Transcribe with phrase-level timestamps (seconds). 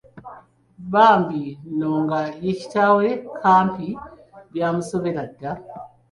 [0.93, 1.43] Bambi
[1.73, 3.07] nno nga ye kitaawe,
[3.41, 3.87] Kampi
[4.53, 5.51] byamusobera dda.